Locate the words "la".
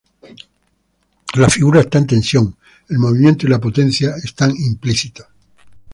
1.35-1.47, 3.51-3.61